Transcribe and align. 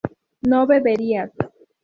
¿no 0.49 0.65
beberías? 0.65 1.31